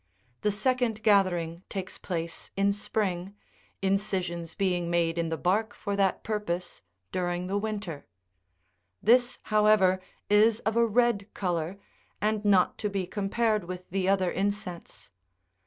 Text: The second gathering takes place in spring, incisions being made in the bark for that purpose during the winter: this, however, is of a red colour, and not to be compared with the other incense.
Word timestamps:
The 0.41 0.51
second 0.51 1.03
gathering 1.03 1.61
takes 1.69 1.99
place 1.99 2.49
in 2.57 2.73
spring, 2.73 3.35
incisions 3.83 4.55
being 4.55 4.89
made 4.89 5.19
in 5.19 5.29
the 5.29 5.37
bark 5.37 5.75
for 5.75 5.95
that 5.95 6.23
purpose 6.23 6.81
during 7.11 7.45
the 7.45 7.59
winter: 7.59 8.07
this, 9.03 9.37
however, 9.53 10.01
is 10.27 10.59
of 10.61 10.75
a 10.75 10.87
red 10.87 11.31
colour, 11.35 11.77
and 12.19 12.43
not 12.43 12.79
to 12.79 12.89
be 12.89 13.05
compared 13.05 13.65
with 13.65 13.91
the 13.91 14.09
other 14.09 14.31
incense. 14.31 15.11